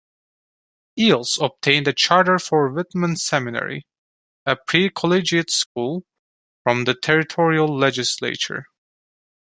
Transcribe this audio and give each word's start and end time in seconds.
Eells 0.97 1.37
obtained 1.45 1.87
a 1.87 1.93
charter 1.93 2.39
for 2.39 2.71
Whitman 2.73 3.15
Seminary, 3.17 3.85
a 4.47 4.55
pre-collegiate 4.55 5.51
school, 5.51 6.05
from 6.63 6.85
the 6.85 6.95
territorial 6.95 7.67
legislature. 7.67 8.65